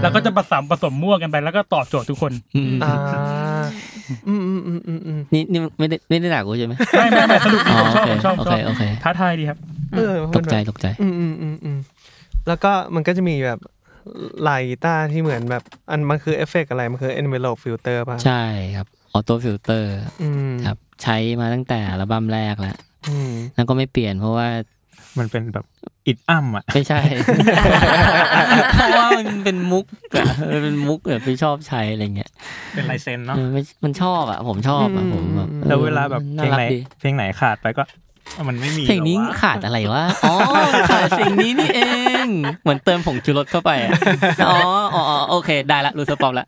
[0.01, 2.93] แล้วก็จะผสมผสมมั่วกันไปแล้วก็ตอบโจทย์ทุกคนอืมอ่า
[4.27, 9.57] อืมอืมอืมอืมอืมนี่นี่ไม่ได้ไม่ได้ด่ากูใช่ไหมไม่ไม่ไม่สนุกดีอ๋อผมชอบผมชอบโอชเคอบโอเคท้าทายดีครับ
[9.95, 11.77] เออตกใจตกใจอืมอืมอืมอืม
[12.47, 13.59] แล้วก็มันก็จะมีแบบ
[14.47, 18.43] ลายกีตาร์ที่เหมือนแบบ อันมันคือเอฟเฟกต์อะไร มันคือ envelope filter ป่ะ ใช่
[18.75, 22.77] ครับออโต้ฟิลเตอร์อืมครับ ใช้มาตั้งแต่อัลบั้มแรกแล้ว
[23.09, 24.47] อืมแล้วก็ไม่เปลี่ยนเพราะว่า
[25.19, 25.65] มันเป็นแบบ
[26.07, 27.01] อิดอ้ำอะไม่ใช่
[28.73, 29.85] เพราะว่ามันเป็นมุก
[30.15, 32.31] อะเออเป็นมุกแบบที่ชอบใช้อะไรเงี้ย
[32.73, 37.83] เป็นลายเซ็นเนาะเออไม่มันชอบอะ ผมชอบอะผมแบบออแล้วเวลาแบบเพน่าลงรักไหนดีเพลงไหนขาดไปก็
[38.47, 40.35] มันไม่มีเพลงนี้หรอวะขาดอะไรวะ อ๋อ
[40.89, 41.81] ขาดสิ่งนี้นี่เอ
[42.25, 42.27] ง
[42.63, 43.91] เหมือนเติมผงชูรสเข้าไปอะ
[44.47, 44.57] อ๋อ
[44.93, 46.45] อ๋อ อ๋อ โอเค ได้ละ รู้สปอมละ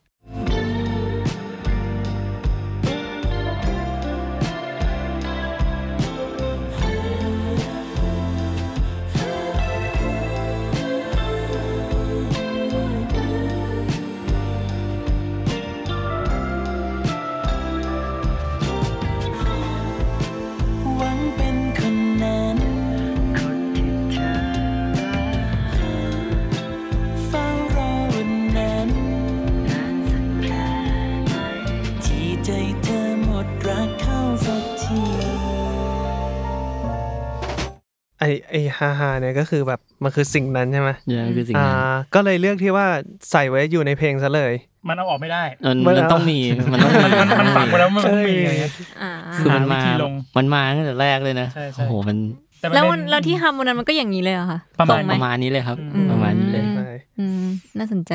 [38.34, 41.76] ไอไอฮาฮาเนี่ยก็คือแบบมันคือสิ่งนั้นใช่ไหมเนี่ยคือสิ่งอ่านั้
[42.10, 42.86] นก็เลยเลือกที่ว่า
[43.32, 44.54] ใส่ไว้อยู่ในเพลงซะเลย
[44.88, 46.40] มันเอาออกไม่ได้มันมันมันต้องมี
[46.72, 52.18] มันต้องมีมันมันมันฝังไว้แล้วมันต้องมีอะไรเงี้ยอ่าคือมันมาหาวิธีลงมันมาตั้งแต่แรกเลยนะใช่ใช่โอ้โหมัน
[52.62, 57.46] ต่มันแล้วเป็วันแล้วที่ทำวันนั้นมันก็อย่างนี้เลยเหรอคะประมาณตงไหประมาณนี้เลยครับอืมประมาณนี้เลยใช่อืม
[57.78, 58.14] น่าสนใจ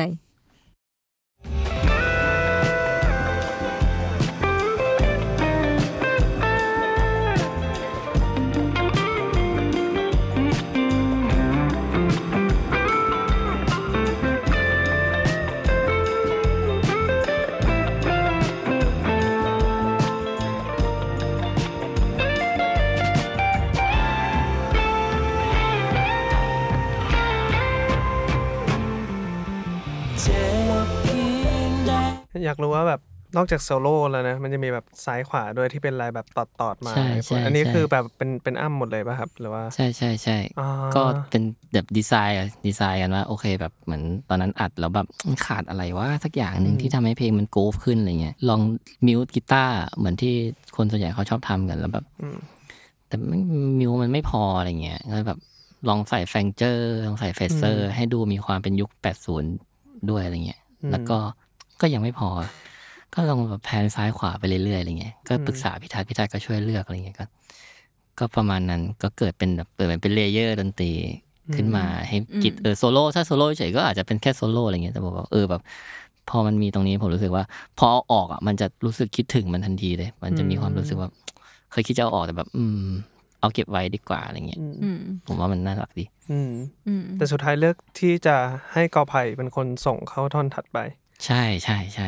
[32.45, 33.01] อยากรู้ว่าแบบ
[33.37, 48.61] นอกจากโซโล่แล้วนะ มันจะมีแบบซ้ายขวาด้วยที่เป็นลายแบบตอดตอดๆมา ใช่ใช่อันนี้ใช่คือแบบเป็นเป็นอ้ำหมดเลยป่ะครับ หรือว่า ใช่ใช่ใช่อ่าก็เป็นแบบดีไซน์อะดีไซน์กันว่า โอเคแบบเหมือนตอนนั้นอัดแล้วแบบมันขาดอะไรวะสักอย่างหนึ่งที่ทำให้เพลงมัน groove ขึ้นอะไรเงี้ยลอง
[49.05, 50.33] mute กีตาร์เหมือนที่
[50.75, 52.37] คนส่วนใหญ่เขาชอบทำกันแล้วแบบอืม
[53.07, 53.39] แต่ไม่
[53.79, 55.39] mute มันไม่พออะไรเงี้ยก็แบบ
[55.89, 58.89] ลองใส่ flanger ลองใส่ phaser ให้ดูมีความเป็นยุค
[59.47, 61.17] 80 ด้วยอะไรเงี้ยอืมแล้วก็
[61.81, 62.29] ก็ยังไม่พอ
[63.13, 67.25] ก็ลองแบบ pan ซ้ายขวาไปเรื่อยๆอะไรเงี้ยก็อืมปรึกษาพิทัศน์พิทัศน์ก็ช่วยเลือกอะไรเงี้ยก็
[68.19, 70.91] ก็ประมาณนั้นก็เกิดเป็นแบบเปิดเป็น layer ดนตรี
[71.55, 75.61] ขึ้นมาให้กิจเออโซโล่ถ้าโซโล่เฉยก็อาจจะเป็นแค่โซโล่อะไรเงี้ยแต่บอกว่าเออแบบ
[76.29, 77.43] พอมันมีตรงนี้ผมรู้สึกว่า
[77.79, 81.09] พอเอาออกอะมันจะรู้สึกคิดถึงมันทันทีเลย มันจะมีความรู้สึกว่า
[81.71, 82.87] เคยคิดจะเอาออกแต่แบบ อืม
[83.39, 86.51] เอาเก็บไว้ดีกว่าอะไรเงี้ยอืมอืมผมว่ามันน่ารักดีอืม
[86.87, 88.35] อืมแต่สุดท้ายเลือกที่จะ
[88.73, 90.77] ให้กอไผ่เป็นคนส่งเข้าท่อนถัดไป
[91.25, 92.07] ใช่ใช่ใช่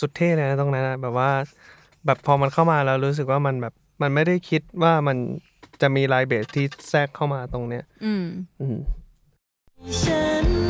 [0.00, 1.30] สุดเท่เลยนะตรงนั้นนะแบบว่า
[2.06, 5.16] แบบพอมันเข้ามาแล้วรู้สึกว่ามันแบบมันไม่ได้คิดว่ามัน
[5.80, 8.24] จะมีลายเบสที่แทรกเข้ามาตรงเนี้ย อืม
[8.60, 8.76] อืม
[10.02, 10.61] ฉันพร้อม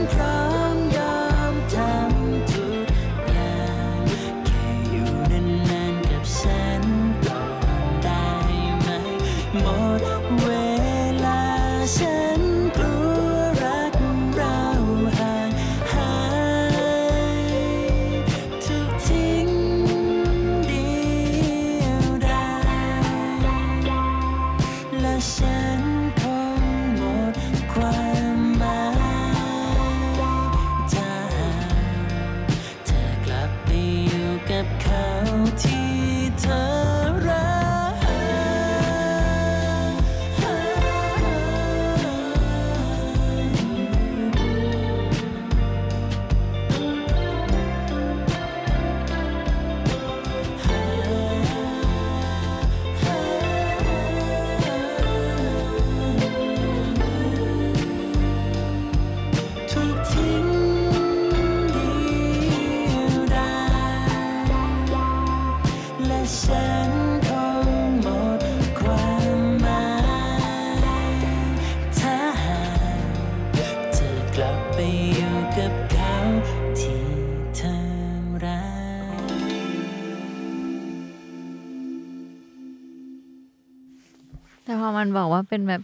[85.43, 85.83] ว่าเป็นแบบ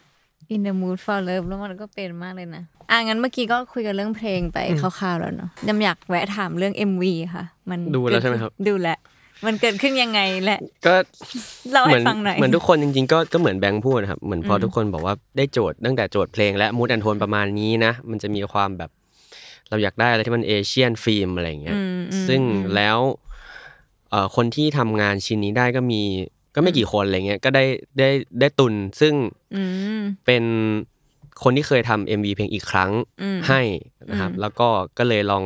[0.54, 8.98] in the mood for love แล้วมันก็เป็นมากเลยนะ อะงั้นเมื่อกี้ก็คุยกันเรื่องเพลงไปคร่าวๆแล้วเนาะยำอยากแวะถามเรื่อง MV ค่ะ มันดูแล้วใช่ไหมครับ ดูแลว
[9.46, 10.94] มันเกิดขึ้นยังไงแหละ ก็
[11.72, 18.90] เล่าเหให้มือนฟังหน่อยเหมือนทุกคนจริงๆ ก็ก็เหมือนแบงค์พูดนะครับ เหมือนพออมทุกคนบอกว่าได้โจทย์ตั้งแต่โจทย์เพลงและมูดแอนโทนประมาณนี้นะ มันจะมีความแบบ
[19.68, 22.98] เราอยากได้อะไรที่มันเอเชียนฟิล์มอะไรอย่างเงี้ยอืมอืมซึ่งอืมแล้ว
[24.10, 26.02] เอ่อคนที่ทำงานชิ้นนี้ได้ก็มี
[26.58, 27.64] ก็ไม่กี่คนอะไรเงี้ยก็ได้
[27.98, 28.08] ได้
[28.40, 29.14] ได้ตุนซึ่ง
[29.56, 29.62] อื
[29.98, 30.44] มเป็น
[31.42, 32.90] คนที่เคยทำ MV เพลงอีกครั้ง
[33.22, 33.60] อืมให้
[34.10, 34.68] นะครับอืมแล้วก็
[34.98, 35.42] ก็เลยลอง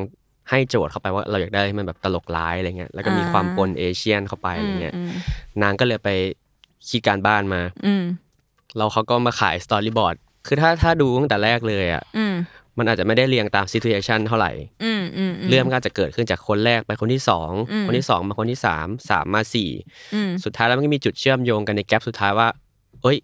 [0.51, 5.11] ให้โจทย์เข้าไปว่าเราอยากได้อะไรที่มันแบบตลกร้ายอะไรเงี้ยแล้วก็มีอ่าความปน Asian เข้าไปอะไรเงี้ยอืม
[5.63, 6.11] นางก็เลยไป
[6.89, 8.05] คิดการบ้านมาอืม
[8.77, 12.25] แล้วเขาก็มาขาย storyboard คือถ้าถ้าดูตั้งแต่แรกเลยอะอื
[12.75, 14.51] มมันอาจจะไม่ได้เรียงตาม situation เท่าไหร่
[14.85, 19.71] อืมอืมเรื่องมันก็อาจจะเกิดขึ้นจากคนแรกไปคนที่สองอืมคนที่สองมาคนที่สามสามมาสี่
[20.15, 22.49] อืมสุดท้ายแล้วมันก็มีจุดเชื่อมโยงกันในแกลบสุดท้ายว่า
[23.03, 23.17] เอ้ย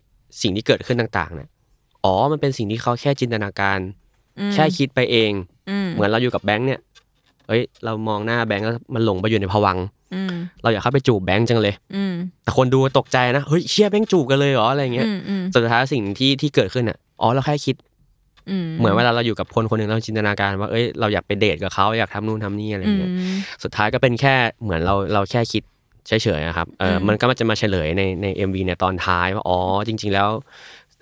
[0.42, 1.48] สิ่งที่เกิดขึ้นต่างๆเนี่ย
[2.04, 3.78] อ๋อมันเป็นสิ่งที่เขาแค่จินตนาการ
[4.54, 5.32] แค่คิดไปเอง
[5.92, 6.80] เหมือนเราอยู่กับแบงค์เนี่ย
[7.48, 9.84] เอ้ย เรามองหน้าแบงค์แล้วมันหลงไปอยู่ในภวังค์
[10.14, 17.97] อืมเราอยากเข้าไปจูบแบงค์จังเลยอืมแต่คนดูตกใจนะเฮ้ยเชี่ยแบงค์จูบกันเลยเหรออะไรเงี้ยอืมอืมสุดท้ายสิ่งที่ที่เกิดขึ้นอะอ๋อเราแค่คิดอืม
[18.78, 25.62] เหมือนเวลาเราอยู่กับคนคนหนึ่งเราจินตนาการว่าเอ้ยเราอยากไปเดทกับเขาอยากทำนู่นทำนี่อะไรอืเงี้ยมสุดท้ายก็เป็นแค่เหมือนเราเราแค่คิด
[26.08, 30.28] เฉยๆอะครับเอออมมันก็มันจะมาเฉลยในใน MV เนี่ยตอนท้ายว่าอ๋อจริง ๆ แล้ว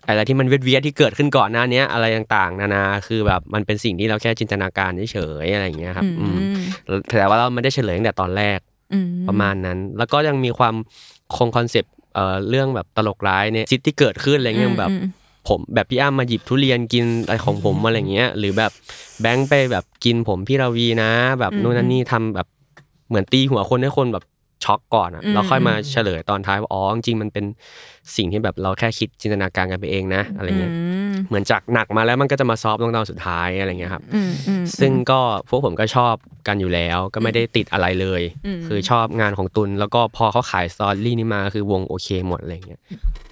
[0.07, 6.39] อะไรที่มันเวียดเวียดๆที่เกิดขึ้นก่อนหน้าเนี้ยอะไรต่างๆ นานาคือแบบมันเป็นสิ่งที่เราแค่จินตนาการเฉยๆอะไรอย่างเงี้ยครับอือืม
[6.99, 8.59] มแต่ว่าเราไม่ได้เฉลยตั้งแต่ตอนแรก
[8.93, 10.75] อืมประมาณนั้น แล้วก็ยังมีความ
[11.37, 15.09] คงคอนเซปต์เอ่อเรื่องแบบตลกร้ายเนี่ย sit ที่เกิดขึ้นอะไรเงี้ยแบบอืม
[15.49, 18.73] ผมแบบพี่อ้ำมาหยิบทุเรียนกินอะไรของผมอะไรเงี้ย หรือแบบ
[19.21, 22.47] แบงค์ไปแบบกินผมพี่ราวีนะ แบบอืมนู่นนั่นนี่ทำแบบ
[23.09, 24.25] เหมือนตีหัวคนให้คนแบบ
[24.65, 27.45] ช็อกก่อนอะอืมแล้วค่อยมาอืมเฉลยตอนท้ายว่าอ๋อจริงๆมันเป็น
[28.17, 30.73] สิ่งที่แบบเราแค่คิดจินตนาการกันไปเองนะ อะไรเงี้ย
[31.06, 36.15] ม เหมือนจากหนักมาแล้วมันก็จะมาซอฟต์ลงตอนสุดท้ายอะไรเงี้ยครับอืมอืมซึ่งก็พวกผมก็ชอบ
[36.49, 42.81] กันอยู่แล้ว ก็ไม่ได้ติดอะไรเลยอืมคือชอบงานของตุลแล้วก็พอเขาขายสตอรี่นี้มาคือวงโอเคหมดอะไรเงี้ย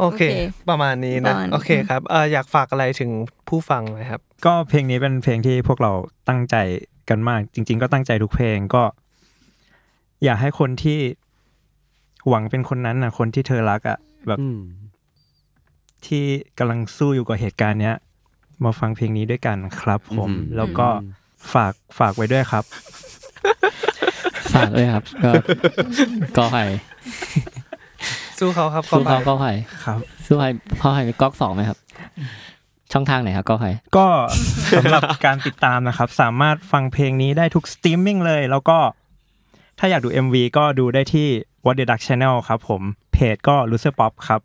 [0.00, 0.36] โอเคโอเค
[0.68, 3.10] ประมาณนี้ปนะระมาณโอเคครับเอออยากฝากอะไรถึง
[3.48, 5.92] ผู้ฟังไหมครับ ก็เพลงนี้เป็นเพลงที่พวกเรา
[6.28, 6.56] ตั้งใจ
[7.10, 8.82] กันมาก จริง ๆ ก็ตั้งใจทุกเพลงก็
[10.24, 11.00] อยากให้คนที่
[12.28, 14.38] หวังเป็นคนนั้นน่ะคนที่เธอรักอะแบบ
[16.08, 16.24] ที่
[16.58, 17.96] กำลังสู้อยู่กับเหตุการณ์เนี้ย
[18.64, 20.88] มาฟังเพลงนี้ด้วยกันครับผมอืมแล้วก็
[21.52, 22.64] ฝากฝากไว้ด้วยครับ
[24.54, 25.32] ฝากด้วยครับ ก็
[26.36, 26.64] ก็ไผ่
[28.38, 29.52] สู้เขาครับสู้เขาไปก็ไผ่
[29.84, 30.48] ครับ สู้ไผ่
[30.80, 31.78] พ่อไผ่มีก๊อกสองไหมครับ
[32.92, 34.06] ช่องทางไหนครับก็ไผ่ก็
[34.76, 38.78] สำหรับการติดตามนะครับ สามารถฟังเพลงนี้ได้ทุกสตรีมมิ่งเลย แล้วก็
[39.78, 41.28] ถ้าอยากดู MV ก็ดูได้ที่
[41.64, 44.40] What the Duck Channel ครับผม เพจก็ l o s e r Pop ครับ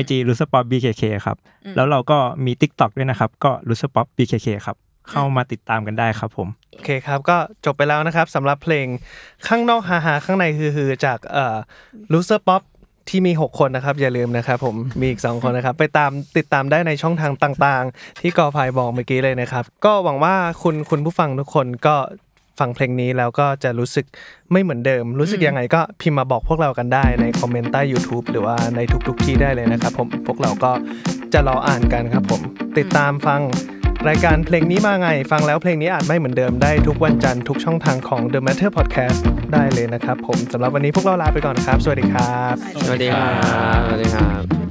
[0.00, 1.36] IG l o s e r Pop BKK ครับ
[1.76, 4.76] แล้วเราก็มี TikTok ด้วยนะครับ ก็ l o s e r Pop BKK ครับ
[5.10, 8.86] เข้ามาติดตามกันได้ครับผมโอเคครับ ก็จบไปแล้วนะครับสำหรับเพลง
[9.46, 11.56] ข้างนอกฮาฮาข้างในฮือฮือจากเอ่อ
[12.12, 12.62] loser pop
[13.08, 21.96] ที่มี 6 คนนะครับ อย่าลืมนะครับผมมีอีก 2 คนนะครับ ไปตามติดตามได้ในช่องทางต่าง ๆ ที่กอภัยบอกเมื่อกี้เลยนะครับ ก็หวังว่าคุณคุณผู้ฟังทุกคนก็
[22.58, 24.06] ฟังเพลงนี้แล้วก็จะรู้สึก
[24.52, 30.72] ไม่เหมือนเดิม รู้สึกยังไงก็พิมพ์มาบอกพวกเรากันได้ในคอมเมนต์ใต้ YouTube หรือว่าในทุกๆที่ได้เลยนะครับผมพวกเราก็
[31.32, 32.40] จะรออ่านกันครับผม
[32.78, 33.40] ติดตามฟัง
[34.08, 39.20] รายการเพลงนี้มาไง ฟังแล้วเพลงนี้อาจไม่เหมือนเดิมได้ทุกวันจันทร์ทุกช่องทางของ The Matter Podcast
[39.52, 42.54] ได้เลยนะครับผมสำหรับวันนี้พวกเราลาไปก่อนครับ สวัสดีครับ
[42.86, 43.30] สวัสดีครั
[43.76, 44.65] บ สวัสดีครับ